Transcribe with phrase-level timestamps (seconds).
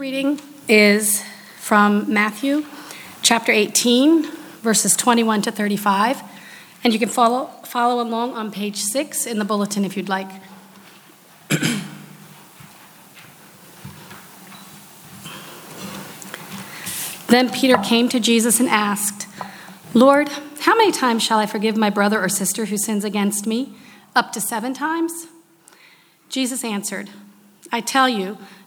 [0.00, 1.22] reading is
[1.58, 2.64] from Matthew
[3.20, 4.24] chapter 18,
[4.62, 6.22] verses 21 to 35.
[6.82, 10.30] And you can follow, follow along on page 6 in the bulletin if you'd like.
[17.26, 19.26] then Peter came to Jesus and asked,
[19.92, 20.30] Lord,
[20.60, 23.74] how many times shall I forgive my brother or sister who sins against me?
[24.16, 25.26] Up to seven times?
[26.30, 27.10] Jesus answered,
[27.70, 28.38] I tell you,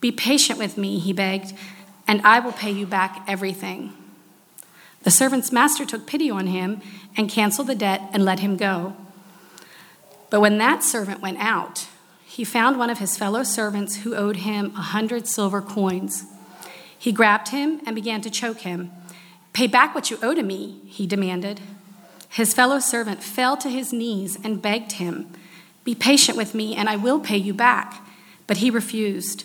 [0.00, 1.52] Be patient with me, he begged,
[2.06, 3.92] and I will pay you back everything.
[5.02, 6.80] The servant's master took pity on him
[7.16, 8.96] and canceled the debt and let him go.
[10.30, 11.86] But when that servant went out,
[12.24, 16.24] he found one of his fellow servants who owed him a hundred silver coins.
[16.98, 18.90] He grabbed him and began to choke him.
[19.52, 21.60] Pay back what you owe to me, he demanded.
[22.28, 25.32] His fellow servant fell to his knees and begged him,
[25.84, 28.06] Be patient with me, and I will pay you back.
[28.46, 29.44] But he refused.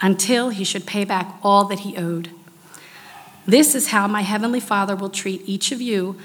[0.00, 2.30] until he should pay back all that he owed.
[3.46, 6.16] This is how my heavenly Father will treat each of you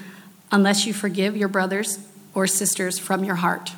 [0.50, 1.98] unless you forgive your brothers
[2.34, 3.72] or sisters from your heart.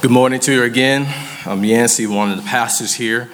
[0.00, 1.06] Good morning to you again.
[1.46, 3.30] I'm Yancey, one of the pastors here.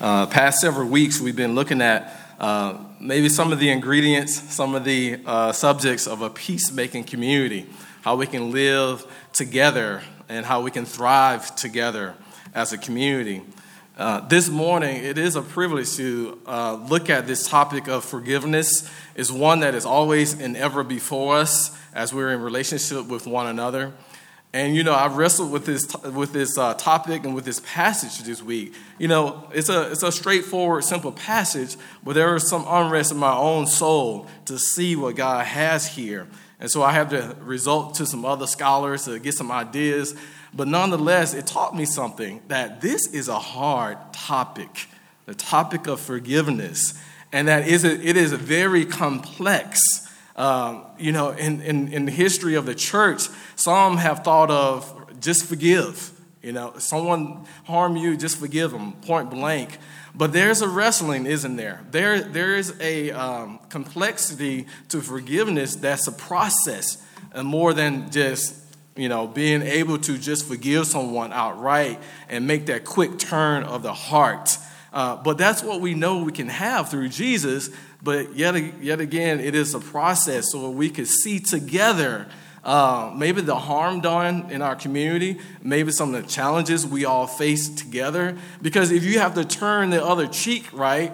[0.00, 4.74] Uh, past several weeks, we've been looking at uh, maybe some of the ingredients, some
[4.74, 7.66] of the uh, subjects of a peacemaking community,
[8.02, 12.14] how we can live together and how we can thrive together
[12.54, 13.42] as a community.
[13.96, 18.88] Uh, this morning, it is a privilege to uh, look at this topic of forgiveness.
[19.16, 23.48] It's one that is always and ever before us as we're in relationship with one
[23.48, 23.92] another.
[24.52, 28.24] And you know, I wrestled with this with this uh, topic and with this passage
[28.26, 28.74] this week.
[28.98, 33.18] You know, it's a it's a straightforward, simple passage, but there is some unrest in
[33.18, 36.26] my own soul to see what God has here.
[36.60, 40.14] And so I have to resort to some other scholars to get some ideas.
[40.54, 44.88] But nonetheless, it taught me something that this is a hard topic,
[45.26, 46.94] the topic of forgiveness,
[47.32, 50.07] and that is a, it is very complex.
[50.38, 55.20] Um, you know, in, in, in the history of the church, some have thought of
[55.20, 56.12] just forgive.
[56.42, 59.78] You know, someone harm you, just forgive them, point blank.
[60.14, 61.84] But there's a wrestling, isn't there?
[61.90, 68.54] There, there is a um, complexity to forgiveness that's a process, and more than just
[68.94, 73.82] you know being able to just forgive someone outright and make that quick turn of
[73.82, 74.56] the heart.
[74.92, 77.70] Uh, but that's what we know we can have through Jesus.
[78.02, 82.26] But yet, yet again, it is a process so we can see together
[82.64, 87.26] uh, maybe the harm done in our community, maybe some of the challenges we all
[87.26, 88.36] face together.
[88.60, 91.12] Because if you have to turn the other cheek, right,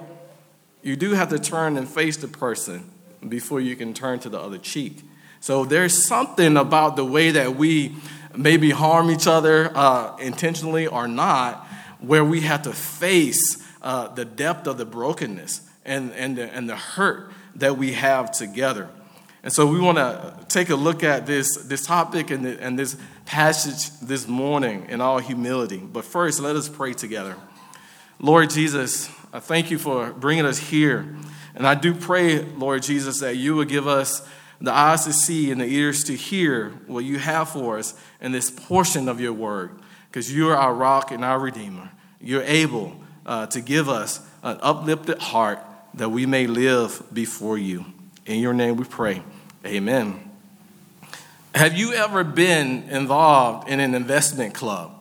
[0.82, 2.90] you do have to turn and face the person
[3.26, 5.02] before you can turn to the other cheek.
[5.40, 7.96] So there's something about the way that we
[8.36, 11.66] maybe harm each other uh, intentionally or not,
[12.00, 16.68] where we have to face uh, the depth of the brokenness and, and, the, and
[16.68, 18.88] the hurt that we have together.
[19.42, 22.78] And so we want to take a look at this, this topic and, the, and
[22.78, 22.96] this
[23.26, 25.76] passage this morning in all humility.
[25.76, 27.36] But first, let us pray together.
[28.18, 31.14] Lord Jesus, I thank you for bringing us here.
[31.54, 34.26] And I do pray, Lord Jesus, that you would give us
[34.62, 38.32] the eyes to see and the ears to hear what you have for us in
[38.32, 39.72] this portion of your word,
[40.08, 41.90] because you are our rock and our redeemer.
[42.18, 45.60] You're able uh, to give us an uplifted heart
[45.94, 47.84] that we may live before you.
[48.26, 49.22] In your name we pray.
[49.64, 50.30] Amen.
[51.54, 54.92] Have you ever been involved in an investment club?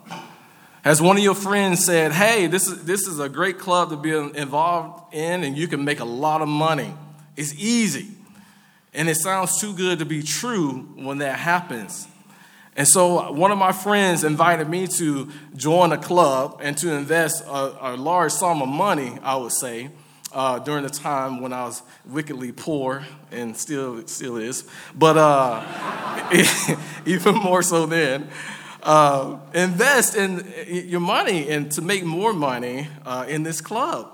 [0.84, 3.98] Has one of your friends said, Hey, this is, this is a great club to
[3.98, 6.94] be involved in, and you can make a lot of money?
[7.36, 8.10] It's easy.
[8.94, 12.08] And it sounds too good to be true when that happens.
[12.76, 17.44] And so one of my friends invited me to join a club and to invest
[17.46, 19.90] a, a large sum of money, I would say,
[20.34, 25.64] uh, during the time when I was wickedly poor and still still is, but uh,
[27.06, 28.30] even more so then.
[28.82, 34.10] Uh, invest in your money and to make more money uh, in this club.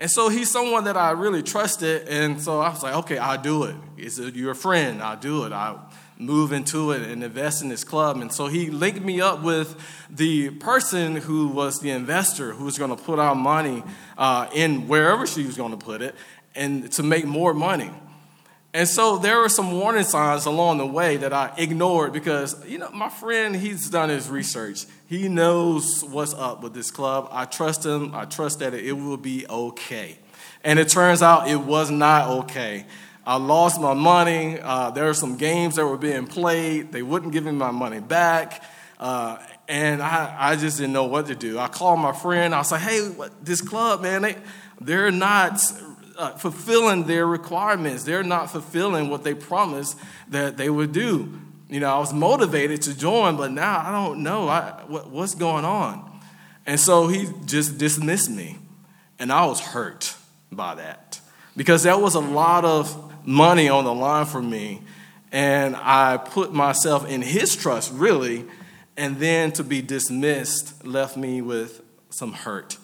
[0.00, 3.40] And so he's someone that I really trusted, and so I was like, okay, I'll
[3.40, 3.76] do it.
[3.96, 5.02] He said, "You're a friend.
[5.02, 5.52] I'll do it.
[5.52, 5.88] I'll
[6.18, 9.76] move into it and invest in this club." And so he linked me up with
[10.10, 13.82] the person who was the investor who was going to put our money
[14.16, 16.14] uh, in wherever she was going to put it,
[16.54, 17.90] and to make more money.
[18.74, 22.78] And so there were some warning signs along the way that I ignored because, you
[22.78, 24.84] know, my friend, he's done his research.
[25.06, 27.28] He knows what's up with this club.
[27.32, 28.14] I trust him.
[28.14, 30.18] I trust that it will be okay.
[30.62, 32.84] And it turns out it was not okay.
[33.28, 34.58] I lost my money.
[34.58, 36.92] Uh, there were some games that were being played.
[36.92, 38.64] They wouldn't give me my money back.
[38.98, 39.36] Uh,
[39.68, 41.58] and I, I just didn't know what to do.
[41.58, 42.54] I called my friend.
[42.54, 44.36] I was like, hey, what, this club, man, they,
[44.80, 45.60] they're not
[46.16, 48.04] uh, fulfilling their requirements.
[48.04, 49.98] They're not fulfilling what they promised
[50.28, 51.38] that they would do.
[51.68, 55.34] You know, I was motivated to join, but now I don't know I, what, what's
[55.34, 56.18] going on.
[56.64, 58.56] And so he just dismissed me.
[59.18, 60.16] And I was hurt
[60.50, 61.20] by that
[61.58, 64.82] because that was a lot of money on the line for me.
[65.30, 68.44] And I put myself in his trust, really.
[68.96, 72.78] And then to be dismissed left me with some hurt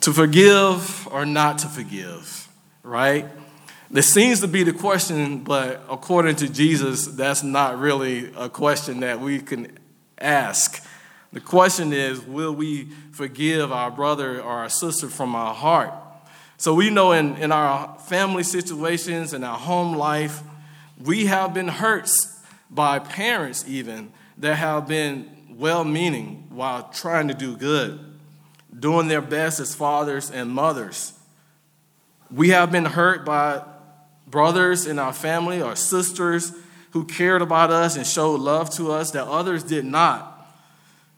[0.00, 2.48] to forgive or not to forgive,
[2.82, 3.26] right?
[3.90, 9.00] This seems to be the question, but according to Jesus, that's not really a question
[9.00, 9.78] that we can
[10.18, 10.82] ask.
[11.32, 15.92] The question is, will we forgive our brother or our sister from our heart?
[16.60, 20.42] So we know in, in our family situations, and our home life,
[21.02, 22.10] we have been hurt
[22.70, 27.98] by parents, even that have been well meaning while trying to do good
[28.78, 31.14] doing their best as fathers and mothers.
[32.30, 33.64] We have been hurt by
[34.26, 36.52] brothers in our family or sisters
[36.90, 40.46] who cared about us and showed love to us that others did not.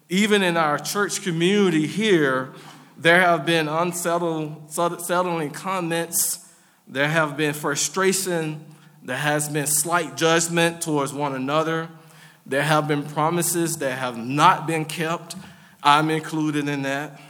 [0.08, 2.52] Even in our church community here,
[3.02, 6.48] there have been unsettling comments,
[6.86, 8.64] there have been frustration,
[9.02, 11.88] there has been slight judgment towards one another,
[12.46, 15.34] there have been promises that have not been kept.
[15.82, 17.20] I'm included in that.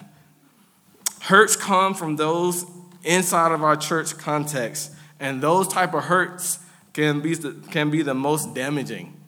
[1.23, 2.67] Hurts come from those
[3.03, 6.59] inside of our church context, and those type of hurts
[6.93, 9.19] can be the, can be the most damaging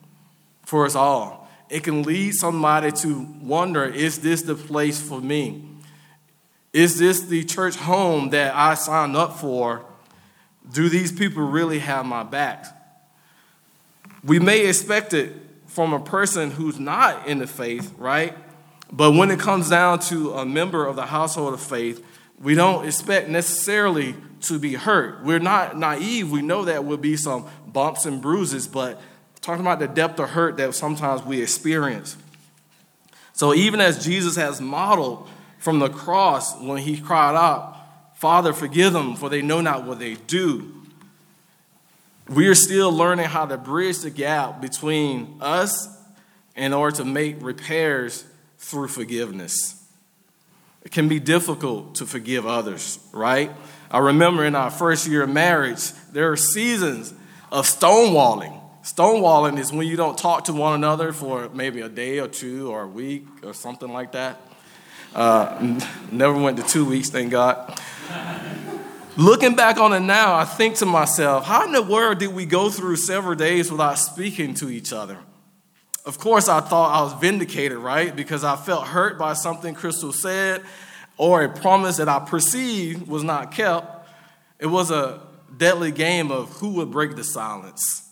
[0.63, 1.49] for us all.
[1.69, 5.71] It can lead somebody to wonder, is this the place for me?
[6.75, 9.85] Is this the church home that I signed up for?
[10.73, 12.65] Do these people really have my back?
[14.25, 15.31] We may expect it
[15.67, 18.37] from a person who's not in the faith, right?
[18.91, 22.05] But when it comes down to a member of the household of faith,
[22.41, 25.23] we don't expect necessarily to be hurt.
[25.23, 26.29] We're not naive.
[26.29, 28.99] We know that will be some bumps and bruises, but
[29.39, 32.17] talking about the depth of hurt that sometimes we experience.
[33.31, 35.29] So even as Jesus has modeled
[35.65, 37.75] from the cross when he cried out,
[38.13, 40.71] Father, forgive them, for they know not what they do.
[42.29, 45.87] We are still learning how to bridge the gap between us
[46.55, 48.25] in order to make repairs
[48.59, 49.83] through forgiveness.
[50.83, 53.49] It can be difficult to forgive others, right?
[53.89, 57.11] I remember in our first year of marriage, there are seasons
[57.51, 58.61] of stonewalling.
[58.83, 62.69] Stonewalling is when you don't talk to one another for maybe a day or two
[62.69, 64.39] or a week or something like that.
[65.15, 65.79] Uh,
[66.11, 67.79] never went to two weeks, thank God.
[69.17, 72.45] Looking back on it now, I think to myself, how in the world did we
[72.45, 75.17] go through several days without speaking to each other?
[76.05, 78.13] Of course, I thought I was vindicated, right?
[78.13, 80.63] Because I felt hurt by something Crystal said
[81.17, 84.07] or a promise that I perceived was not kept.
[84.59, 85.21] It was a
[85.55, 88.03] deadly game of who would break the silence.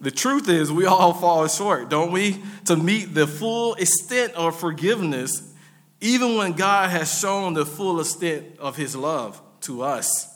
[0.00, 2.42] The truth is, we all fall short, don't we?
[2.66, 5.54] To meet the full extent of forgiveness,
[6.00, 10.32] even when God has shown the full extent of his love to us.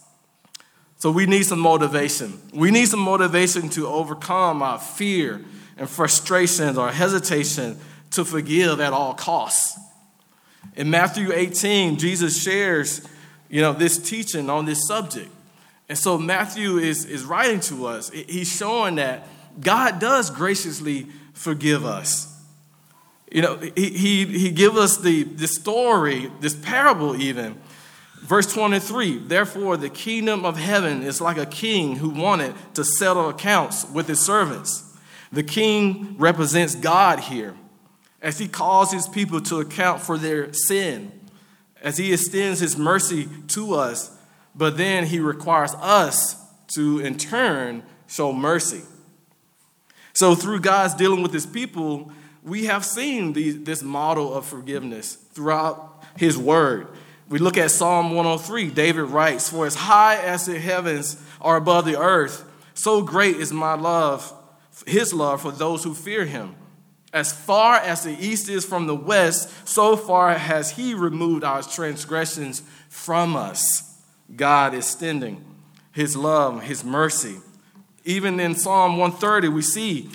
[0.96, 2.40] So we need some motivation.
[2.52, 5.42] We need some motivation to overcome our fear
[5.76, 7.78] and frustrations or hesitation
[8.10, 9.78] to forgive at all costs.
[10.76, 13.06] In Matthew 18, Jesus shares,
[13.48, 15.30] you know, this teaching on this subject.
[15.88, 18.10] And so Matthew is, is writing to us.
[18.10, 19.26] He's showing that
[19.58, 22.29] God does graciously forgive us.
[23.30, 27.60] You know, he, he, he gives us the, the story, this parable even,
[28.20, 33.28] Verse 23 Therefore, the kingdom of heaven is like a king who wanted to settle
[33.28, 34.84] accounts with his servants.
[35.32, 37.56] The king represents God here
[38.20, 41.10] as he calls his people to account for their sin,
[41.82, 44.16] as he extends his mercy to us,
[44.54, 46.36] but then he requires us
[46.74, 48.82] to, in turn, show mercy.
[50.12, 56.04] So, through God's dealing with his people, we have seen this model of forgiveness throughout
[56.16, 56.88] his word.
[57.28, 58.70] We look at Psalm 103.
[58.70, 62.44] David writes, For as high as the heavens are above the earth,
[62.74, 64.32] so great is my love,
[64.86, 66.56] his love for those who fear him.
[67.12, 71.62] As far as the east is from the west, so far has he removed our
[71.62, 74.00] transgressions from us.
[74.34, 75.44] God is extending
[75.92, 77.36] his love, his mercy.
[78.04, 80.08] Even in Psalm 130, we see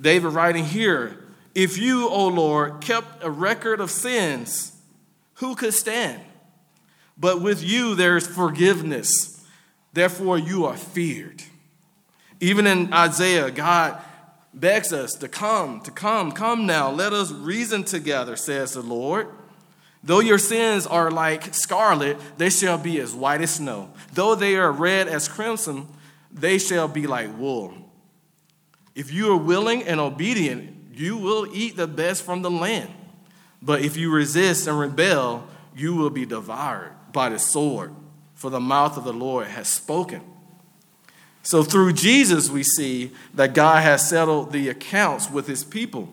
[0.00, 1.24] David writing here
[1.54, 4.72] If you, O Lord, kept a record of sins,
[5.34, 6.22] who could stand?
[7.16, 9.44] But with you there is forgiveness,
[9.92, 11.42] therefore you are feared.
[12.40, 14.00] Even in Isaiah, God
[14.52, 19.28] begs us to come, to come, come now, let us reason together, says the Lord.
[20.02, 23.90] Though your sins are like scarlet, they shall be as white as snow.
[24.12, 25.88] Though they are red as crimson,
[26.30, 27.74] they shall be like wool.
[28.96, 32.90] If you are willing and obedient, you will eat the best from the land.
[33.60, 37.94] But if you resist and rebel, you will be devoured by the sword,
[38.34, 40.22] for the mouth of the Lord has spoken.
[41.42, 46.08] So through Jesus, we see that God has settled the accounts with his people.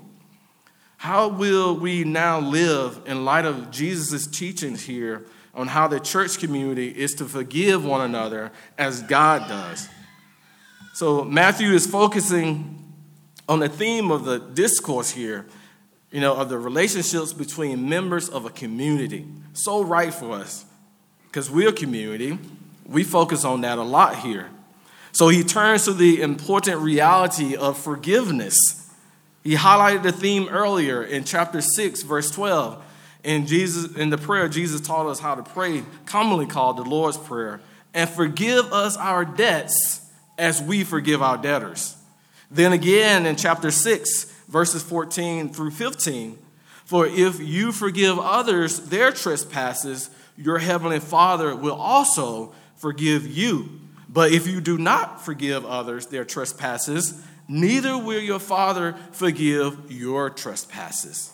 [0.97, 5.25] How will we now live in light of Jesus' teachings here
[5.55, 9.87] on how the church community is to forgive one another as God does?
[10.93, 12.93] So Matthew is focusing
[13.49, 15.47] on the theme of the discourse here,
[16.11, 19.25] you know, of the relationships between members of a community.
[19.53, 20.65] So right for us,
[21.25, 22.37] because we're a community.
[22.85, 24.51] We focus on that a lot here.
[25.13, 28.55] So he turns to the important reality of forgiveness.
[29.43, 32.83] He highlighted the theme earlier in chapter 6, verse 12.
[33.23, 37.17] In Jesus, in the prayer, Jesus taught us how to pray, commonly called the Lord's
[37.17, 37.61] Prayer,
[37.95, 40.02] and forgive us our debts
[40.37, 41.95] as we forgive our debtors.
[42.49, 46.37] Then again in chapter 6, verses 14 through 15,
[46.85, 53.79] for if you forgive others their trespasses, your heavenly Father will also forgive you.
[54.09, 60.29] But if you do not forgive others their trespasses, neither will your Father forgive your
[60.29, 61.31] trespasses.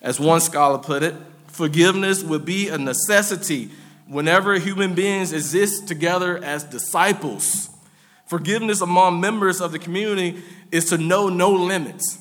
[0.00, 1.14] As one scholar put it,
[1.48, 3.70] forgiveness would be a necessity
[4.06, 7.68] whenever human beings exist together as disciples.
[8.30, 12.16] Forgiveness among members of the community is to know no limits.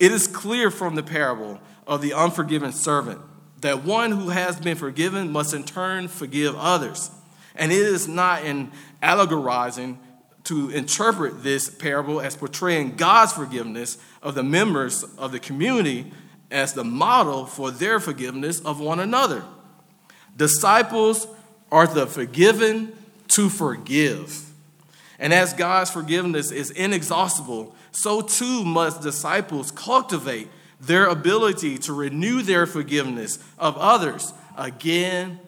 [0.00, 3.20] It is clear from the parable of the unforgiven servant
[3.60, 7.10] that one who has been forgiven must in turn forgive others.
[7.54, 9.98] And it is not in allegorizing
[10.44, 16.12] to interpret this parable as portraying God's forgiveness of the members of the community
[16.50, 19.44] as the model for their forgiveness of one another.
[20.34, 21.26] Disciples
[21.70, 22.96] are the forgiven
[23.28, 24.48] to forgive.
[25.18, 30.48] And as God's forgiveness is inexhaustible, so too must disciples cultivate
[30.80, 35.38] their ability to renew their forgiveness of others again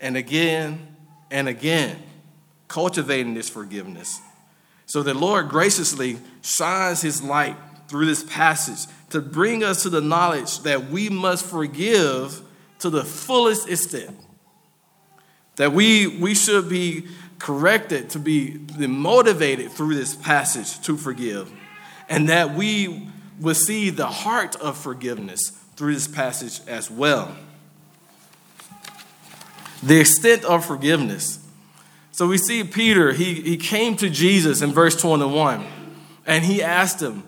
[0.00, 0.96] and again
[1.30, 2.02] and again
[2.68, 4.20] cultivating this forgiveness.
[4.86, 7.56] So the Lord graciously shines his light
[7.88, 12.40] through this passage to bring us to the knowledge that we must forgive
[12.80, 14.16] to the fullest extent.
[15.60, 17.06] That we, we should be
[17.38, 21.52] corrected, to be motivated through this passage to forgive.
[22.08, 27.36] And that we will see the heart of forgiveness through this passage as well.
[29.82, 31.40] The extent of forgiveness
[32.12, 35.64] so we see Peter, he, he came to Jesus in verse 21,
[36.26, 37.22] and he asked him,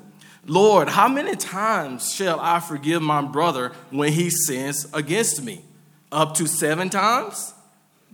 [0.44, 5.64] Lord, how many times shall I forgive my brother when he sins against me?
[6.10, 7.54] Up to seven times?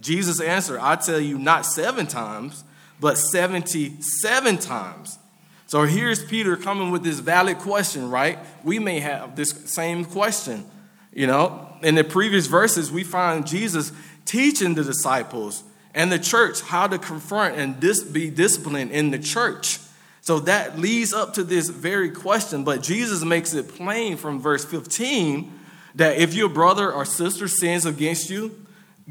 [0.00, 2.64] Jesus answered, I tell you, not seven times,
[3.00, 5.18] but 77 times.
[5.66, 8.38] So here's Peter coming with this valid question, right?
[8.64, 10.64] We may have this same question.
[11.12, 13.92] You know, in the previous verses, we find Jesus
[14.24, 15.62] teaching the disciples
[15.94, 19.78] and the church how to confront and dis- be disciplined in the church.
[20.20, 24.64] So that leads up to this very question, but Jesus makes it plain from verse
[24.64, 25.52] 15
[25.94, 28.66] that if your brother or sister sins against you,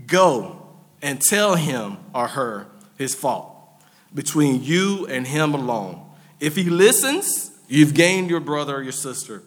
[0.05, 0.66] go
[1.07, 3.49] and tell him or her his fault
[4.13, 6.05] between you and him alone.
[6.41, 9.41] If he listens, you've gained your brother or your sister.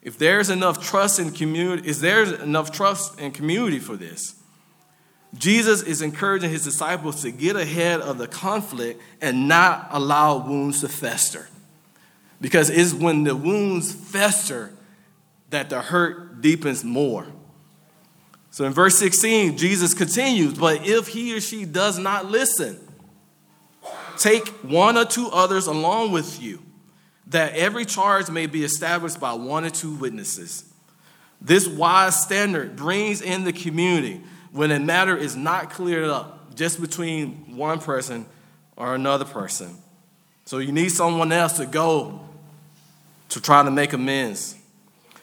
[0.00, 4.36] If there's enough trust in community, is there enough trust in community for this?
[5.34, 10.80] Jesus is encouraging his disciples to get ahead of the conflict and not allow wounds
[10.80, 11.50] to fester.
[12.40, 14.72] Because it's when the wounds fester
[15.50, 17.26] that the hurt deepens more.
[18.50, 22.78] So in verse 16, Jesus continues, but if he or she does not listen,
[24.18, 26.60] take one or two others along with you,
[27.28, 30.64] that every charge may be established by one or two witnesses.
[31.40, 34.20] This wise standard brings in the community
[34.52, 38.26] when a matter is not cleared up just between one person
[38.76, 39.76] or another person.
[40.44, 42.20] So you need someone else to go
[43.28, 44.56] to try to make amends.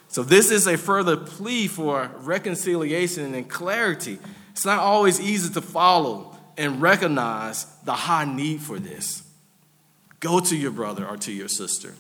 [0.10, 4.20] So this is a further plea for reconciliation and clarity.
[4.52, 9.24] It's not always easy to follow and recognize the high need for this.
[10.20, 11.94] Go to your brother or to your sister.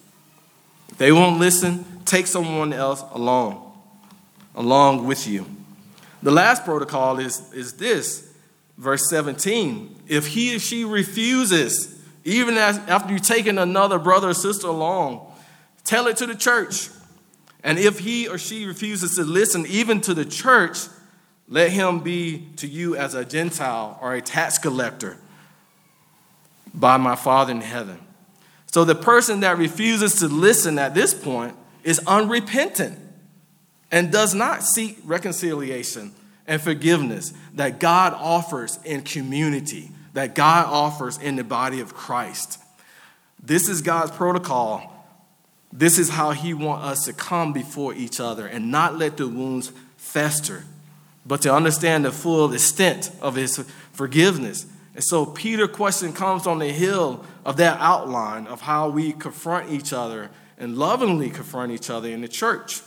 [0.89, 3.67] If they won't listen, take someone else along
[4.57, 5.45] along with you.
[6.23, 8.33] The last protocol is, is this,
[8.77, 10.03] verse 17.
[10.07, 15.31] If he or she refuses, even as, after you've taken another brother or sister along,
[15.85, 16.89] tell it to the church.
[17.63, 20.77] And if he or she refuses to listen even to the church,
[21.47, 25.17] let him be to you as a Gentile or a tax collector
[26.73, 27.99] by my Father in heaven.
[28.67, 32.99] So the person that refuses to listen at this point is unrepentant
[33.91, 36.13] and does not seek reconciliation
[36.45, 42.59] and forgiveness that God offers in community, that God offers in the body of Christ.
[43.41, 44.96] This is God's protocol.
[45.71, 49.27] This is how He wants us to come before each other and not let the
[49.27, 50.63] wounds fester,
[51.25, 53.57] but to understand the full extent of His
[53.91, 54.65] forgiveness.
[54.95, 59.71] And so, Peter's question comes on the hill of that outline of how we confront
[59.71, 62.81] each other and lovingly confront each other in the church.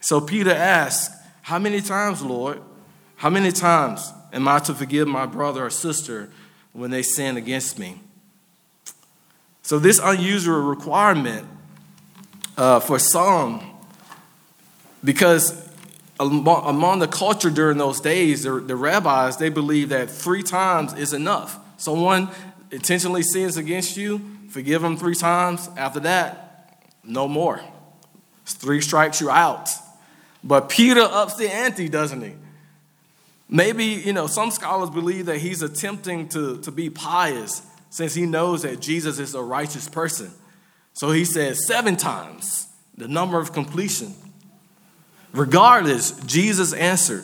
[0.00, 2.60] So Peter asks, How many times, Lord?
[3.16, 6.30] How many times am I to forgive my brother or sister
[6.72, 8.00] when they sin against me?
[9.62, 11.46] So, this unusual requirement
[12.58, 13.62] uh, for some,
[15.02, 15.66] because
[16.20, 21.12] among the culture during those days, the, the rabbis, they believed that three times is
[21.12, 21.58] enough.
[21.76, 22.28] Someone
[22.72, 25.70] intentionally sins against you, forgive them three times.
[25.76, 27.60] After that, no more.
[28.44, 29.70] Three strikes, you're out.
[30.42, 32.32] But Peter ups the ante, doesn't he?
[33.48, 38.26] Maybe, you know, some scholars believe that he's attempting to, to be pious since he
[38.26, 40.32] knows that Jesus is a righteous person.
[40.98, 44.16] So he says seven times, the number of completion.
[45.32, 47.22] Regardless, Jesus answered,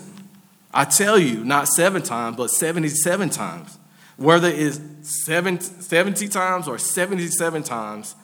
[0.72, 3.76] I tell you, not seven times, but 77 times.
[4.16, 4.78] Whether it's
[5.26, 8.14] 70 times or 77 times,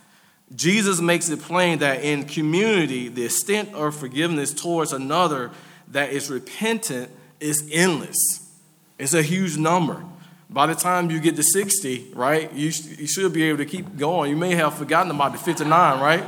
[0.55, 5.51] Jesus makes it plain that in community, the extent of forgiveness towards another
[5.89, 7.11] that is repentant
[7.41, 8.57] is endless.
[9.01, 10.05] It's a huge number.
[10.53, 13.97] By the time you get to 60, right, you, you should be able to keep
[13.97, 14.31] going.
[14.31, 16.25] You may have forgotten about the 59, right?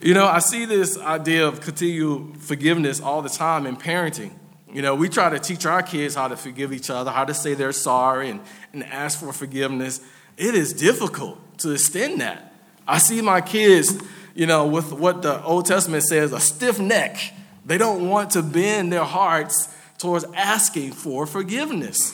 [0.00, 4.30] You know, I see this idea of continual forgiveness all the time in parenting.
[4.72, 7.34] You know, we try to teach our kids how to forgive each other, how to
[7.34, 8.40] say they're sorry and,
[8.72, 10.00] and ask for forgiveness.
[10.36, 12.54] It is difficult to extend that.
[12.86, 14.00] I see my kids,
[14.34, 17.18] you know, with what the Old Testament says, a stiff neck.
[17.66, 19.68] They don't want to bend their hearts
[20.02, 22.12] towards asking for forgiveness.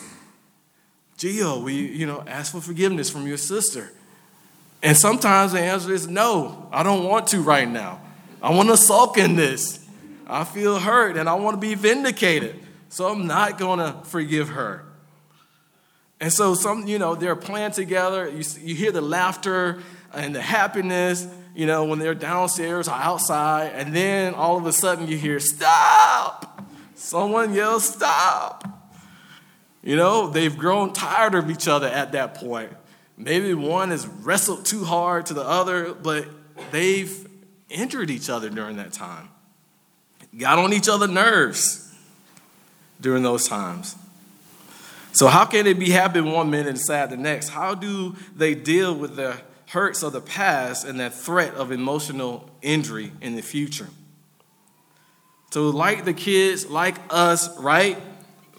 [1.17, 3.91] Gio, we, you know, ask for forgiveness from your sister.
[4.83, 8.01] And sometimes the answer is no, I don't want to right now.
[8.41, 9.85] I want to sulk in this.
[10.27, 12.61] I feel hurt and I want to be vindicated.
[12.91, 14.85] So I'm not going to forgive her.
[16.21, 18.29] And so some, you know, they're playing together.
[18.29, 23.73] You, you hear the laughter and the happiness, you know, when they're downstairs or outside.
[23.75, 26.48] And then all of a sudden you hear, stop.
[27.09, 28.69] Someone yells, stop.
[29.83, 32.71] You know, they've grown tired of each other at that point.
[33.17, 36.27] Maybe one has wrestled too hard to the other, but
[36.71, 37.27] they've
[37.71, 39.31] injured each other during that time.
[40.37, 41.91] Got on each other's nerves
[43.01, 43.97] during those times.
[45.13, 47.49] So, how can they be happy one minute and sad the next?
[47.49, 52.51] How do they deal with the hurts of the past and that threat of emotional
[52.61, 53.89] injury in the future?
[55.51, 57.99] So, like the kids, like us, right?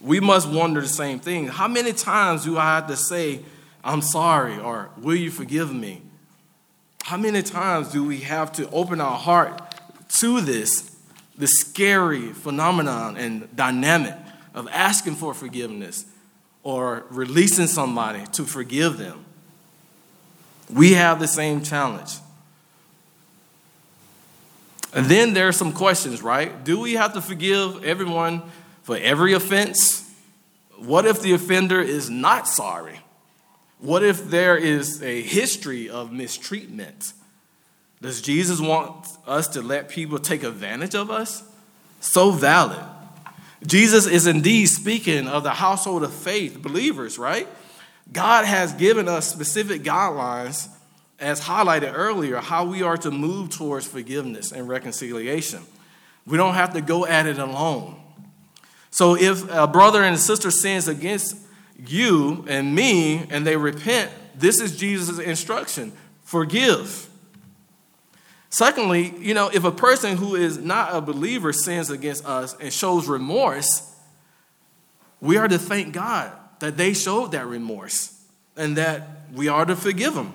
[0.00, 1.46] We must wonder the same thing.
[1.46, 3.40] How many times do I have to say,
[3.84, 6.02] I'm sorry, or will you forgive me?
[7.04, 9.60] How many times do we have to open our heart
[10.18, 10.96] to this,
[11.36, 14.14] this scary phenomenon and dynamic
[14.54, 16.04] of asking for forgiveness
[16.62, 19.24] or releasing somebody to forgive them.
[20.68, 22.16] We have the same challenge.
[24.92, 26.64] And then there are some questions, right?
[26.64, 28.42] Do we have to forgive everyone
[28.82, 30.10] for every offense?
[30.78, 33.00] What if the offender is not sorry?
[33.78, 37.12] What if there is a history of mistreatment?
[38.02, 41.42] Does Jesus want us to let people take advantage of us?
[42.00, 42.82] So valid.
[43.66, 47.46] Jesus is indeed speaking of the household of faith, believers, right?
[48.10, 50.68] God has given us specific guidelines,
[51.20, 55.62] as highlighted earlier, how we are to move towards forgiveness and reconciliation.
[56.26, 57.96] We don't have to go at it alone.
[58.90, 61.36] So if a brother and sister sins against
[61.86, 65.92] you and me and they repent, this is Jesus' instruction
[66.24, 67.08] forgive.
[68.48, 72.72] Secondly, you know, if a person who is not a believer sins against us and
[72.72, 73.94] shows remorse,
[75.20, 78.20] we are to thank God that they showed that remorse
[78.56, 80.34] and that we are to forgive them.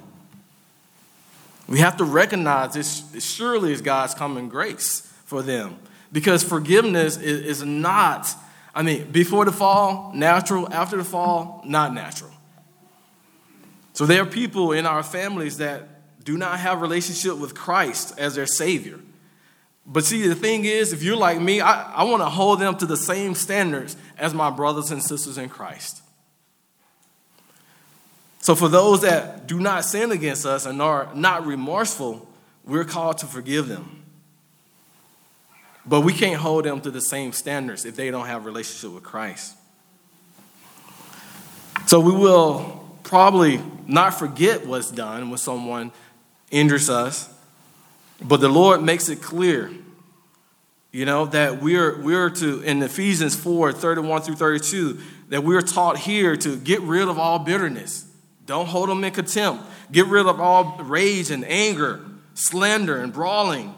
[1.67, 5.78] We have to recognize this surely is God's common grace for them
[6.12, 8.28] because forgiveness is, not,
[8.73, 12.32] I mean, before the fall, natural, after the fall, not natural.
[13.93, 18.36] So there are people in our families that do not have relationship with Christ as
[18.36, 18.99] their Savior.
[19.86, 22.75] But see, the thing is, if you're like me, I, I want to hold them
[22.78, 26.01] to the same standards as my brothers and sisters in Christ.
[28.45, 32.29] So for those that do not sin against us and are not remorseful,
[32.63, 34.03] we're called to forgive them.
[35.84, 38.93] But we can't hold them to the same standards if they don't have a relationship
[38.93, 39.55] with Christ.
[41.88, 45.91] So we will probably not forget what's done when someone
[46.51, 47.34] injures us.
[48.21, 49.71] But the Lord makes it clear,
[50.91, 55.97] you know, that we're, we're to, in Ephesians 4 31 through 32, that we're taught
[55.97, 58.12] here to get rid of all bitterness.
[58.45, 59.63] Don't hold them in contempt.
[59.91, 63.73] Get rid of all rage and anger, slander and brawling.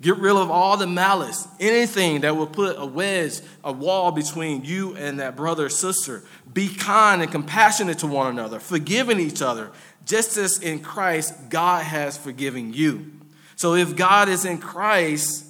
[0.00, 4.62] Get rid of all the malice, anything that will put a wedge, a wall between
[4.62, 6.22] you and that brother or sister.
[6.52, 9.70] Be kind and compassionate to one another, forgiving each other,
[10.04, 13.10] just as in Christ, God has forgiven you.
[13.56, 15.46] So if God is in Christ,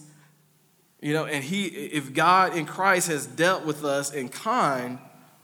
[1.01, 4.99] you know, and he if God in Christ has dealt with us in kind,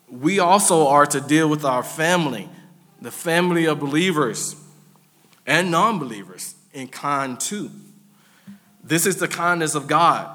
[0.09, 2.49] we also are to deal with our family,
[3.03, 4.57] the family of believers
[5.47, 7.71] and non-believers in kind too.
[8.83, 10.35] This is the kindness of God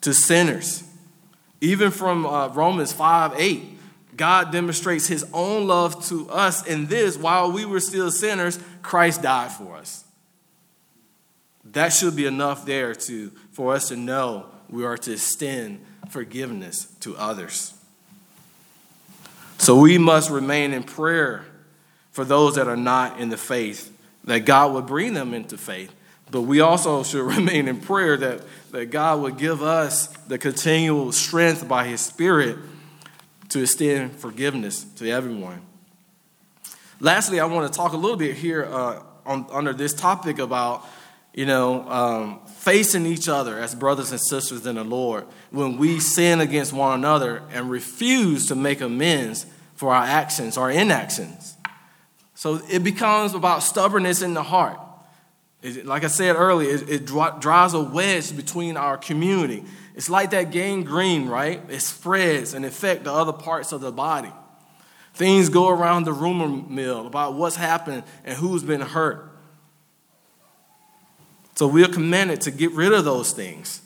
[0.00, 0.82] to sinners.
[1.60, 3.62] Even from uh, Romans 5 8,
[4.16, 9.22] God demonstrates his own love to us in this while we were still sinners, Christ
[9.22, 10.04] died for us.
[11.64, 16.86] That should be enough there to, for us to know we are to extend forgiveness
[17.00, 17.74] to others.
[19.58, 21.44] So we must remain in prayer
[22.16, 25.94] for those that are not in the faith, that God would bring them into faith.
[26.30, 31.12] But we also should remain in prayer that, that God would give us the continual
[31.12, 32.56] strength by His Spirit
[33.50, 35.60] to extend forgiveness to everyone.
[37.00, 40.88] Lastly, I want to talk a little bit here uh, on, under this topic about,
[41.34, 46.00] you know, um, facing each other as brothers and sisters in the Lord when we
[46.00, 51.55] sin against one another and refuse to make amends for our actions or inactions.
[52.36, 54.78] So it becomes about stubbornness in the heart.
[55.62, 59.64] It, like I said earlier, it, it drives a wedge between our community.
[59.94, 61.62] It's like that gangrene, right?
[61.70, 64.30] It spreads and affects the other parts of the body.
[65.14, 69.30] Things go around the rumor mill about what's happened and who's been hurt.
[71.54, 73.80] So we're commanded to get rid of those things.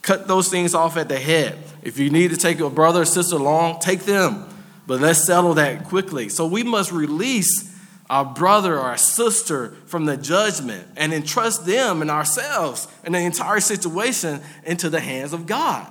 [0.00, 1.58] Cut those things off at the head.
[1.82, 4.48] If you need to take a brother or sister along, take them.
[4.86, 6.30] But let's settle that quickly.
[6.30, 7.69] So we must release
[8.10, 13.20] our brother or our sister from the judgment and entrust them and ourselves and the
[13.20, 15.90] entire situation into the hands of God.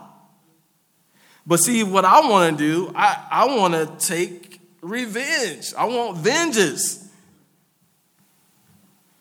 [1.47, 5.73] But see, what I want to do, I, I want to take revenge.
[5.77, 7.07] I want vengeance.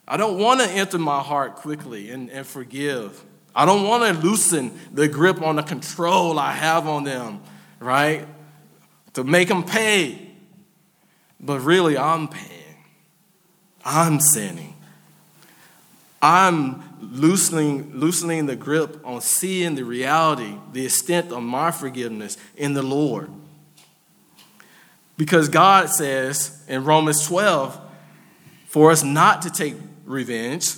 [0.06, 3.24] I don't want to enter my heart quickly and, and forgive.
[3.54, 7.42] I don't want to loosen the grip on the control I have on them,
[7.78, 8.26] right?
[9.14, 10.26] To make them pay.
[11.40, 12.57] But really, I'm paying.
[13.88, 14.74] I'm sinning.
[16.20, 22.74] I'm loosening, loosening the grip on seeing the reality, the extent of my forgiveness in
[22.74, 23.31] the Lord.
[25.16, 27.81] Because God says in Romans 12,
[28.66, 29.74] for us not to take
[30.05, 30.74] revenge,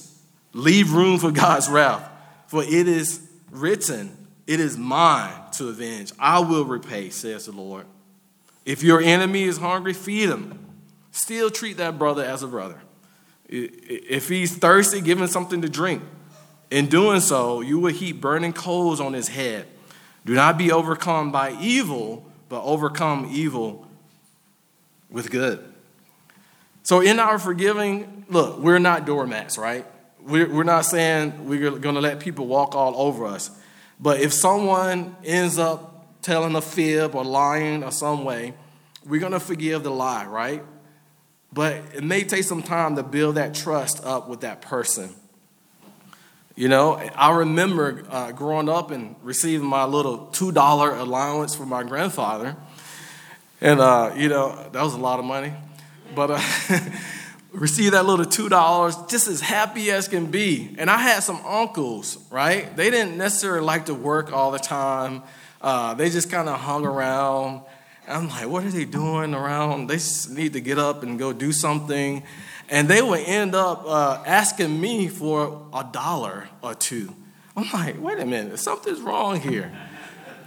[0.53, 2.09] leave room for God's wrath.
[2.47, 6.13] For it is written, It is mine to avenge.
[6.17, 7.87] I will repay, says the Lord.
[8.65, 10.59] If your enemy is hungry, feed him.
[11.11, 12.81] Still treat that brother as a brother.
[13.53, 16.03] If he's thirsty, give him something to drink.
[16.71, 19.67] In doing so, you will heap burning coals on his head.
[20.25, 23.89] Do not be overcome by evil, but overcome evil
[25.11, 25.65] with good.
[26.85, 29.85] So, in our forgiving, look, we're not doormats, right?
[30.23, 33.51] We're, we're not saying we're going to let people walk all over us.
[33.99, 38.55] But if someone ends up telling a fib or lying or some way,
[39.05, 40.63] we're going to forgive the lie, right?
[41.53, 45.15] But it may take some time to build that trust up with that person.
[46.55, 51.83] You know, I remember uh, growing up and receiving my little $2 allowance from my
[51.83, 52.57] grandfather.
[53.61, 55.53] And, uh, you know, that was a lot of money.
[56.15, 56.41] But uh,
[57.53, 60.75] received that little $2 just as happy as can be.
[60.79, 62.75] And I had some uncles, right?
[62.77, 65.23] They didn't necessarily like to work all the time,
[65.61, 67.63] uh, they just kind of hung around.
[68.09, 69.89] I'm like, what are they doing around?
[69.89, 69.99] They
[70.31, 72.23] need to get up and go do something.
[72.69, 77.15] And they would end up uh, asking me for a dollar or two.
[77.57, 79.73] I'm like, wait a minute, something's wrong here.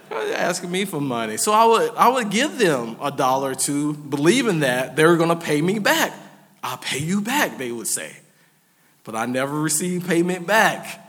[0.09, 1.37] They're asking me for money.
[1.37, 5.17] So I would, I would give them a dollar or two, believing that they were
[5.17, 6.13] going to pay me back.
[6.63, 8.15] I'll pay you back, they would say.
[9.03, 10.99] But I never received payment back.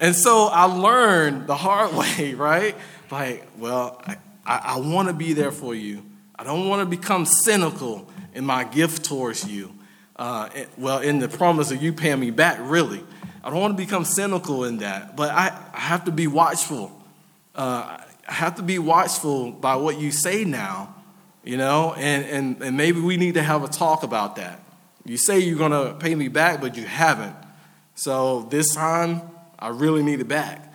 [0.00, 2.76] And so I learned the hard way, right?
[3.10, 4.00] Like, well,
[4.56, 6.04] I want to be there for you.
[6.38, 9.74] I don't want to become cynical in my gift towards you.
[10.16, 13.04] Uh, well, in the promise of you paying me back, really.
[13.42, 16.92] I don't want to become cynical in that, but I, I have to be watchful.
[17.54, 20.94] Uh, I have to be watchful by what you say now,
[21.44, 24.60] you know, and, and, and maybe we need to have a talk about that.
[25.04, 27.34] You say you're going to pay me back, but you haven't.
[27.94, 29.22] So this time,
[29.58, 30.72] I really need it back.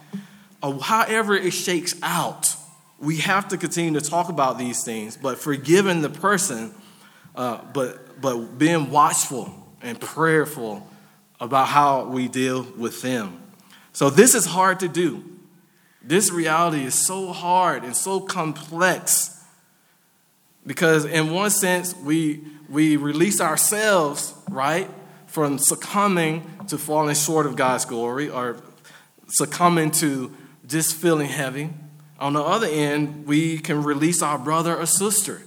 [0.62, 2.56] Or however it shakes out,
[3.04, 6.74] we have to continue to talk about these things, but forgiving the person,
[7.36, 10.88] uh, but, but being watchful and prayerful
[11.42, 13.42] about how we deal with them.
[13.92, 15.22] So this is hard to do.
[16.02, 19.44] This reality is so hard and so complex
[20.66, 24.90] because, in one sense, we, we release ourselves, right,
[25.28, 28.58] from succumbing to falling short of God's glory or
[29.28, 30.34] succumbing to
[30.66, 31.70] just feeling heavy.
[32.20, 35.42] On the other end, we can release our brother or sister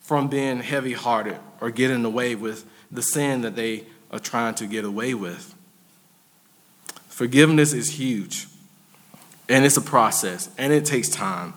[0.00, 4.66] from being heavy hearted or getting away with the sin that they are trying to
[4.66, 5.54] get away with.
[7.08, 8.46] Forgiveness is huge,
[9.48, 11.54] and it's a process, and it takes time,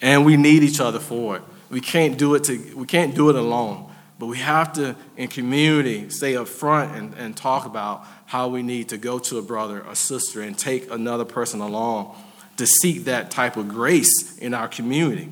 [0.00, 1.42] and we need each other for it.
[1.70, 3.88] We can't do it, to, we can't do it alone.
[4.18, 8.62] But we have to, in community, stay up front and, and talk about how we
[8.62, 12.14] need to go to a brother or sister and take another person along
[12.56, 15.28] to seek that type of grace in our community.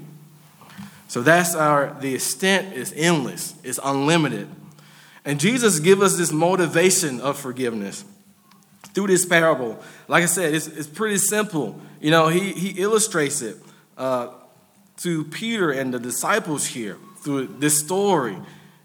[1.08, 4.48] So that's our, the extent is endless, it's unlimited.
[5.24, 8.04] And Jesus gives us this motivation of forgiveness
[8.94, 9.82] through this parable.
[10.08, 11.80] Like I said, it's, it's pretty simple.
[12.00, 13.56] You know, he, he illustrates it
[13.98, 14.28] uh,
[14.98, 18.36] to Peter and the disciples here through this story.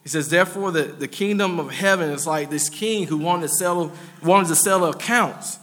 [0.03, 3.49] He says, therefore, the, the kingdom of heaven is like this king who wanted to
[3.49, 5.57] sell wanted to settle accounts.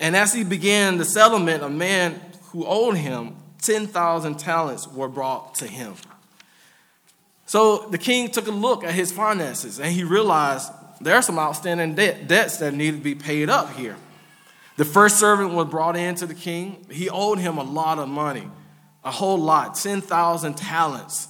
[0.00, 5.54] And as he began the settlement, a man who owed him 10,000 talents were brought
[5.56, 5.94] to him.
[7.44, 11.38] So the king took a look at his finances and he realized there are some
[11.38, 13.96] outstanding debt, debts that need to be paid up here.
[14.76, 16.86] The first servant was brought in to the king.
[16.90, 18.48] He owed him a lot of money,
[19.04, 21.28] a whole lot, 10,000 talents.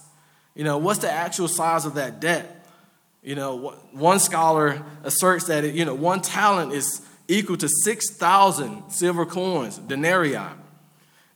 [0.54, 2.66] You know, what's the actual size of that debt?
[3.22, 9.24] You know, one scholar asserts that, you know, one talent is equal to 6,000 silver
[9.24, 10.36] coins, denarii.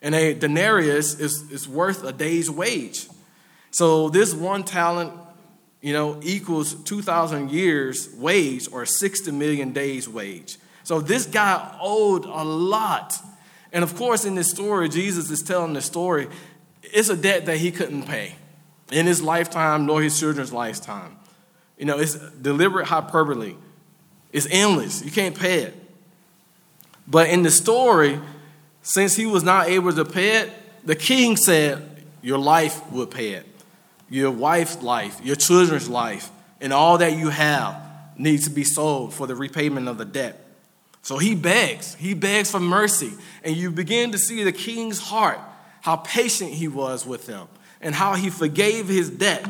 [0.03, 3.09] And a denarius is, is worth a day's wage.
[3.71, 5.13] So this one talent,
[5.81, 10.59] you know, equals 2,000 years' wage or 60 million days' wage.
[10.83, 13.15] So this guy owed a lot.
[13.73, 16.29] And of course, in this story, Jesus is telling the story,
[16.83, 18.35] it's a debt that he couldn't pay
[18.93, 21.17] in his lifetime nor his children's lifetime.
[21.79, 23.55] You know, it's deliberate hyperbole.
[24.33, 25.03] It's endless.
[25.05, 25.84] You can't pay it.
[27.07, 28.19] But in the story,
[28.83, 30.53] since he was not able to pay it,
[30.85, 33.47] the king said, Your life will pay it.
[34.09, 37.81] Your wife's life, your children's life, and all that you have
[38.17, 40.41] needs to be sold for the repayment of the debt.
[41.03, 41.95] So he begs.
[41.97, 43.13] He begs for mercy.
[43.43, 45.39] And you begin to see the king's heart,
[45.83, 47.47] how patient he was with him,
[47.81, 49.47] and how he forgave his debt.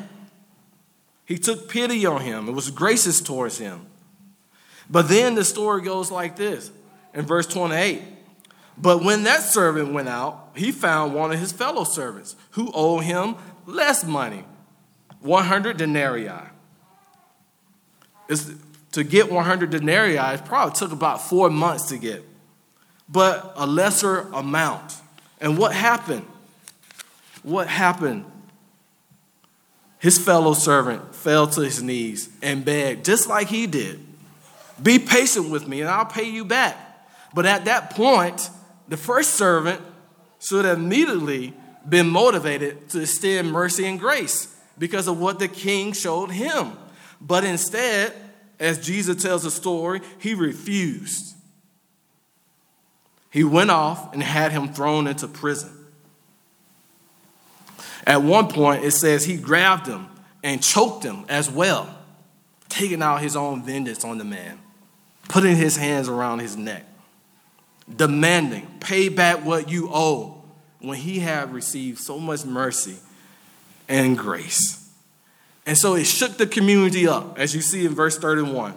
[1.27, 3.87] He took pity on him and was gracious towards him.
[4.91, 6.71] But then the story goes like this
[7.15, 8.03] in verse 28.
[8.77, 13.05] But when that servant went out, he found one of his fellow servants who owed
[13.05, 14.45] him less money
[15.21, 16.29] 100 denarii.
[18.29, 18.51] It's,
[18.93, 22.23] to get 100 denarii, it probably took about four months to get,
[23.09, 24.95] but a lesser amount.
[25.41, 26.27] And what happened?
[27.43, 28.25] What happened?
[29.99, 34.01] His fellow servant fell to his knees and begged, just like he did.
[34.83, 36.77] Be patient with me and I'll pay you back.
[37.35, 38.49] But at that point,
[38.89, 39.81] the first servant
[40.41, 41.53] should have immediately
[41.87, 46.73] been motivated to extend mercy and grace because of what the king showed him.
[47.21, 48.13] But instead,
[48.59, 51.35] as Jesus tells the story, he refused.
[53.31, 55.73] He went off and had him thrown into prison.
[58.07, 60.07] At one point, it says he grabbed him
[60.43, 61.89] and choked him as well,
[62.69, 64.61] taking out his own vengeance on the man,
[65.29, 66.85] putting his hands around his neck,
[67.93, 70.43] demanding, pay back what you owe
[70.81, 72.97] when he had received so much mercy
[73.89, 74.81] and grace.
[75.67, 78.75] And so it shook the community up, as you see in verse 31.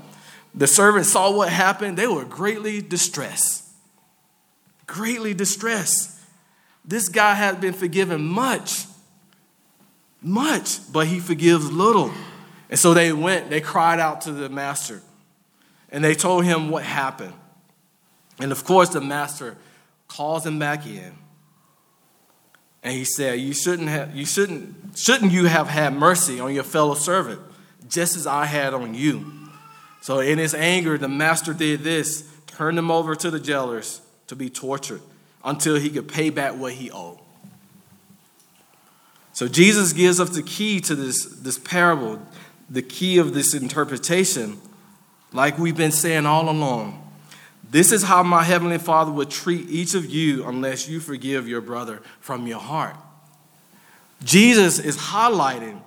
[0.55, 3.63] The servants saw what happened, they were greatly distressed.
[4.85, 6.17] Greatly distressed.
[6.85, 8.85] This guy had been forgiven much,
[10.21, 12.11] much, but he forgives little.
[12.69, 15.01] And so they went, they cried out to the master,
[15.91, 17.33] and they told him what happened.
[18.39, 19.57] And of course, the master
[20.07, 21.13] calls him back in
[22.83, 26.63] and he said, You shouldn't have, you shouldn't, shouldn't you have had mercy on your
[26.63, 27.41] fellow servant,
[27.89, 29.33] just as I had on you?
[30.01, 34.35] So in his anger, the master did this, turned him over to the jailers to
[34.35, 35.01] be tortured
[35.43, 37.19] until he could pay back what he owed.
[39.33, 42.21] So Jesus gives us the key to this, this parable,
[42.69, 44.59] the key of this interpretation,
[45.31, 47.06] like we've been saying all along.
[47.69, 51.61] This is how my heavenly Father would treat each of you unless you forgive your
[51.61, 52.95] brother from your heart.
[54.23, 55.81] Jesus is highlighting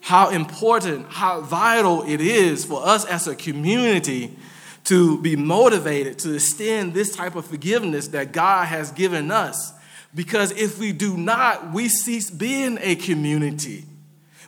[0.00, 4.36] how important, how vital it is for us as a community
[4.84, 9.72] to be motivated to extend this type of forgiveness that God has given us.
[10.14, 13.84] Because if we do not, we cease being a community.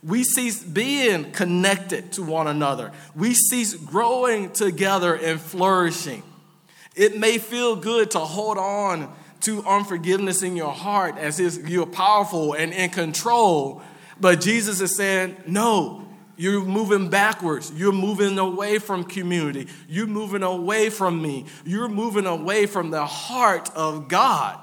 [0.03, 2.91] We cease being connected to one another.
[3.15, 6.25] We cease growing together and flourishing.
[6.95, 11.87] It may feel good to hold on to unforgiveness in your heart as if you're
[11.87, 13.83] powerful and in control.
[14.21, 17.73] But Jesus is saying, no, you're moving backwards.
[17.75, 19.69] You're moving away from community.
[19.89, 21.47] You're moving away from me.
[21.65, 24.59] You're moving away from the heart of God.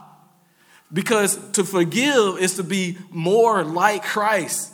[0.92, 4.74] Because to forgive is to be more like Christ.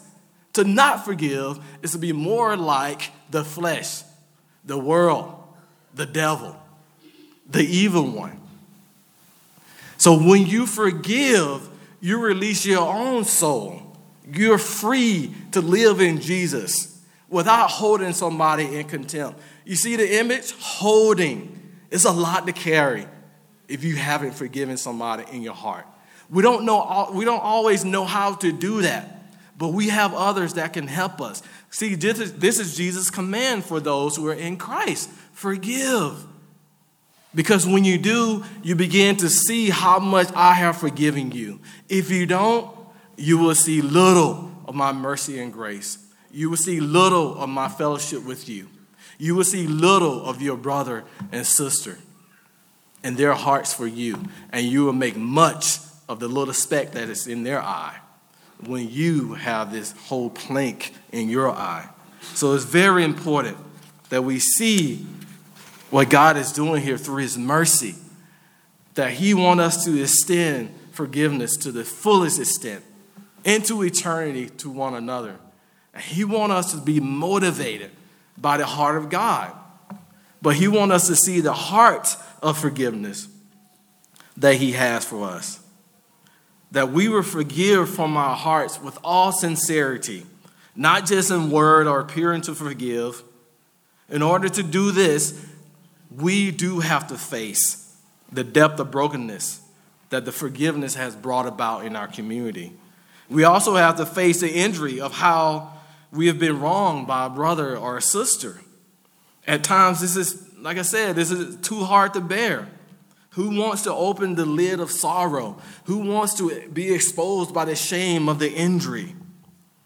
[0.53, 4.03] To not forgive is to be more like the flesh,
[4.63, 5.43] the world,
[5.93, 6.55] the devil
[7.49, 8.39] the evil one.
[9.97, 11.69] So when you forgive,
[12.01, 13.81] you release your own soul.
[14.31, 19.39] You're free to live in Jesus without holding somebody in contempt.
[19.65, 20.53] You see the image?
[20.59, 21.73] Holding.
[21.91, 23.07] It's a lot to carry
[23.67, 25.85] if you haven't forgiven somebody in your heart.
[26.29, 30.55] We don't know we don't always know how to do that, but we have others
[30.55, 31.43] that can help us.
[31.69, 35.09] See, this is, this is Jesus' command for those who are in Christ.
[35.33, 36.25] Forgive.
[37.35, 41.59] Because when you do, you begin to see how much I have forgiven you.
[41.89, 42.73] If you don't,
[43.17, 45.97] you will see little of my mercy and grace.
[46.31, 48.69] You will see little of my fellowship with you.
[49.17, 51.97] You will see little of your brother and sister
[53.03, 54.23] and their hearts for you.
[54.51, 57.99] And you will make much of the little speck that is in their eye
[58.65, 61.89] when you have this whole plank in your eye.
[62.33, 63.57] So it's very important
[64.09, 65.05] that we see
[65.89, 67.95] what God is doing here through his mercy,
[68.95, 72.83] that he wants us to extend forgiveness to the fullest extent
[73.43, 75.37] into eternity to one another.
[75.93, 77.91] And he wants us to be motivated
[78.37, 79.53] by the heart of God.
[80.41, 83.27] But he wants us to see the heart of forgiveness
[84.37, 85.59] that he has for us.
[86.71, 90.25] That we will forgive from our hearts with all sincerity,
[90.75, 93.23] not just in word or appearing to forgive.
[94.09, 95.44] In order to do this,
[96.17, 97.97] we do have to face
[98.31, 99.61] the depth of brokenness
[100.09, 102.73] that the forgiveness has brought about in our community.
[103.29, 105.73] We also have to face the injury of how
[106.11, 108.61] we have been wronged by a brother or a sister.
[109.47, 112.67] At times, this is, like I said, this is too hard to bear.
[113.31, 115.57] Who wants to open the lid of sorrow?
[115.85, 119.15] Who wants to be exposed by the shame of the injury?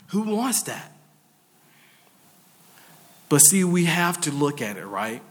[0.10, 0.92] Who wants that?
[3.28, 5.22] But see, we have to look at it, right?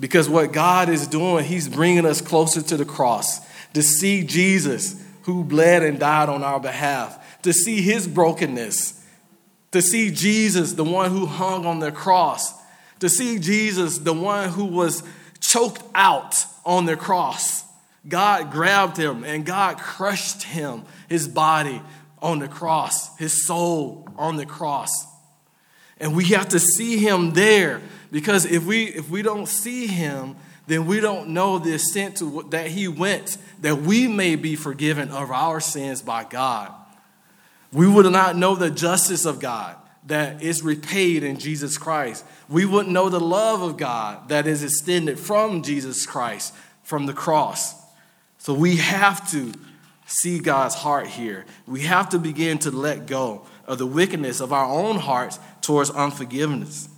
[0.00, 3.40] Because what God is doing, He's bringing us closer to the cross
[3.74, 9.06] to see Jesus who bled and died on our behalf, to see His brokenness,
[9.72, 12.52] to see Jesus, the one who hung on the cross,
[12.98, 15.02] to see Jesus, the one who was
[15.40, 17.64] choked out on the cross,
[18.08, 21.82] God grabbed him and God crushed him, his body
[22.22, 25.06] on the cross, his soul on the cross.
[26.00, 30.36] And we have to see him there because if we if we don't see him,
[30.66, 35.10] then we don't know the extent to that he went that we may be forgiven
[35.10, 36.72] of our sins by God.
[37.72, 39.76] We would not know the justice of God
[40.06, 42.24] that is repaid in Jesus Christ.
[42.48, 47.12] We wouldn't know the love of God that is extended from Jesus Christ from the
[47.12, 47.74] cross.
[48.38, 49.52] So we have to
[50.06, 51.44] see God's heart here.
[51.66, 55.90] We have to begin to let go of the wickedness of our own hearts towards
[55.90, 56.88] unforgiveness.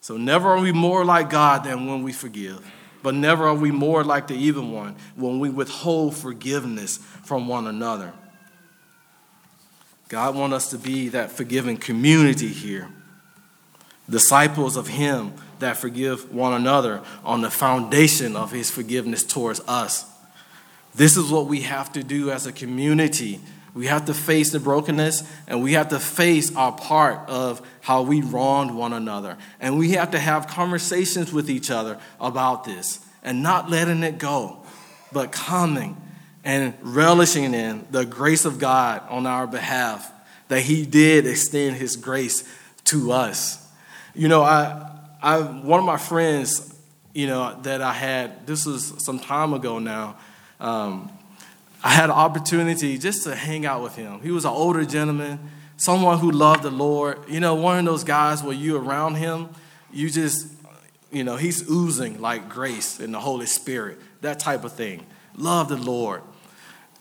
[0.00, 2.64] So never are we more like God than when we forgive,
[3.02, 7.66] but never are we more like the evil one when we withhold forgiveness from one
[7.66, 8.12] another.
[10.08, 12.88] God wants us to be that forgiving community here,
[14.08, 20.04] disciples of Him that forgive one another on the foundation of His forgiveness towards us.
[20.94, 23.38] This is what we have to do as a community.
[23.74, 28.02] We have to face the brokenness and we have to face our part of how
[28.02, 29.36] we wronged one another.
[29.60, 34.18] And we have to have conversations with each other about this and not letting it
[34.18, 34.58] go,
[35.12, 35.96] but coming
[36.44, 40.10] and relishing in the grace of God on our behalf,
[40.48, 42.44] that He did extend His grace
[42.84, 43.66] to us.
[44.14, 44.90] You know, I,
[45.22, 46.74] I one of my friends,
[47.12, 50.16] you know, that I had, this was some time ago now,
[50.58, 51.12] um,
[51.82, 54.20] I had an opportunity just to hang out with him.
[54.20, 55.38] He was an older gentleman,
[55.76, 57.18] someone who loved the Lord.
[57.28, 59.48] You know, one of those guys where you around him,
[59.92, 60.46] you just,
[61.10, 65.06] you know, he's oozing like grace and the Holy Spirit, that type of thing.
[65.36, 66.22] Love the Lord.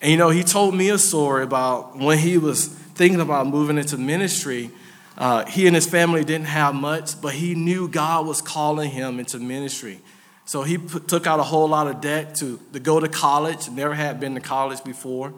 [0.01, 3.77] And you know, he told me a story about when he was thinking about moving
[3.77, 4.71] into ministry.
[5.17, 9.19] Uh, he and his family didn't have much, but he knew God was calling him
[9.19, 9.99] into ministry.
[10.49, 13.69] So he put, took out a whole lot of debt to, to go to college,
[13.69, 15.31] never had been to college before.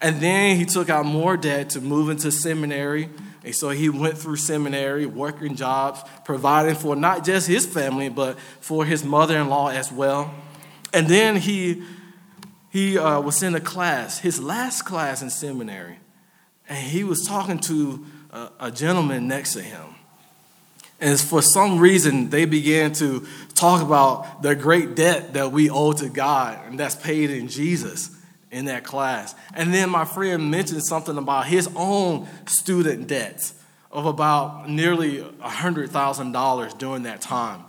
[0.00, 3.08] And then he took out more debt to move into seminary.
[3.44, 8.40] And so he went through seminary, working jobs, providing for not just his family, but
[8.58, 10.34] for his mother in law as well.
[10.92, 11.84] And then he,
[12.70, 16.00] he uh, was in a class, his last class in seminary.
[16.68, 19.95] And he was talking to a, a gentleman next to him.
[21.00, 25.92] And for some reason, they began to talk about the great debt that we owe
[25.92, 28.10] to God, and that's paid in Jesus
[28.50, 29.34] in that class.
[29.54, 33.54] And then my friend mentioned something about his own student debts
[33.90, 37.64] of about nearly $100,000 during that time.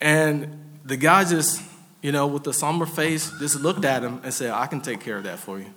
[0.00, 1.62] And the guy just,
[2.02, 5.00] you know, with the somber face, just looked at him and said, I can take
[5.00, 5.72] care of that for you.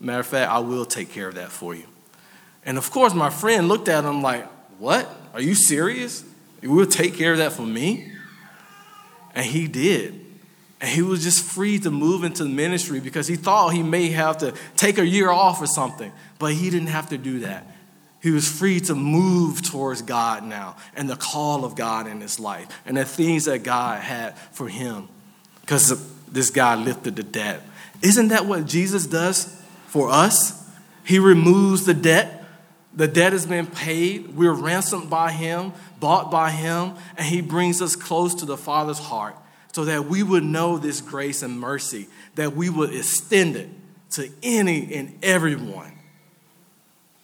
[0.00, 1.84] Matter of fact, I will take care of that for you.
[2.64, 4.46] And of course, my friend looked at him like,
[4.78, 5.08] What?
[5.34, 6.24] Are you serious?
[6.60, 8.12] You will take care of that for me?
[9.34, 10.26] And he did.
[10.80, 14.38] And he was just free to move into ministry because he thought he may have
[14.38, 17.66] to take a year off or something, but he didn't have to do that.
[18.22, 22.38] He was free to move towards God now and the call of God in his
[22.38, 25.08] life and the things that God had for him
[25.62, 25.96] because
[26.28, 27.62] this guy lifted the debt.
[28.02, 29.44] Isn't that what Jesus does
[29.86, 30.68] for us?
[31.04, 32.39] He removes the debt
[32.92, 34.34] the debt has been paid.
[34.36, 38.98] We're ransomed by Him, bought by Him, and He brings us close to the Father's
[38.98, 39.36] heart
[39.72, 43.68] so that we would know this grace and mercy, that we would extend it
[44.10, 45.92] to any and everyone.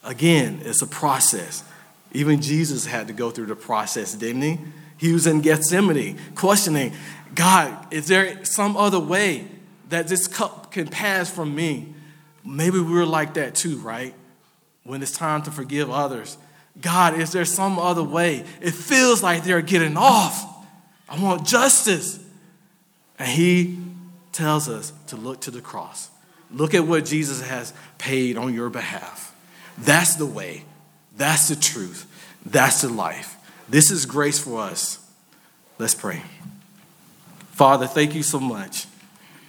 [0.04, 1.64] Again, it's a process.
[2.12, 4.58] Even Jesus had to go through the process, didn't he?
[4.96, 6.92] He was in Gethsemane questioning,
[7.34, 9.48] God, is there some other way
[9.88, 11.92] that this cup can pass from me?
[12.44, 14.14] Maybe we're like that too, right?
[14.86, 16.38] When it's time to forgive others.
[16.80, 18.44] God, is there some other way?
[18.60, 20.44] It feels like they're getting off.
[21.08, 22.18] I want justice.
[23.18, 23.78] And He
[24.32, 26.10] tells us to look to the cross.
[26.50, 29.34] Look at what Jesus has paid on your behalf.
[29.78, 30.64] That's the way.
[31.16, 32.06] That's the truth.
[32.44, 33.36] That's the life.
[33.68, 35.04] This is grace for us.
[35.78, 36.22] Let's pray.
[37.50, 38.86] Father, thank you so much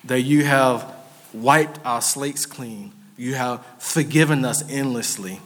[0.06, 0.96] that you have
[1.34, 5.40] wiped our slates clean you have forgiven us endlessly.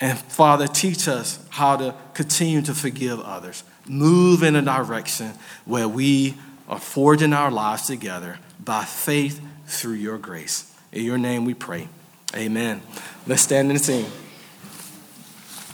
[0.00, 3.62] And Father, teach us how to continue to forgive others.
[3.86, 5.32] Move in a direction
[5.64, 6.34] where we
[6.68, 10.72] are forging our lives together by faith through your grace.
[10.92, 11.88] In your name we pray.
[12.34, 12.82] Amen.
[13.26, 14.06] Let's stand and sing.